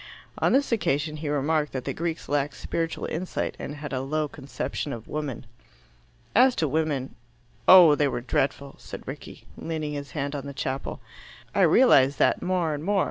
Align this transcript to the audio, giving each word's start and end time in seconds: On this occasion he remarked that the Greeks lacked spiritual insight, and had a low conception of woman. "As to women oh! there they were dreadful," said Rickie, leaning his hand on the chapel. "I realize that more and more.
On 0.39 0.51
this 0.51 0.71
occasion 0.71 1.17
he 1.17 1.29
remarked 1.29 1.73
that 1.73 1.85
the 1.85 1.93
Greeks 1.93 2.27
lacked 2.27 2.55
spiritual 2.55 3.05
insight, 3.05 3.55
and 3.59 3.75
had 3.75 3.93
a 3.93 4.01
low 4.01 4.27
conception 4.27 4.93
of 4.93 5.07
woman. 5.07 5.45
"As 6.33 6.55
to 6.55 6.67
women 6.67 7.13
oh! 7.67 7.89
there 7.89 7.95
they 7.97 8.07
were 8.07 8.21
dreadful," 8.21 8.73
said 8.79 9.07
Rickie, 9.07 9.45
leaning 9.57 9.93
his 9.93 10.09
hand 10.17 10.33
on 10.33 10.47
the 10.47 10.55
chapel. 10.55 11.01
"I 11.53 11.61
realize 11.61 12.15
that 12.15 12.41
more 12.41 12.73
and 12.73 12.83
more. 12.83 12.99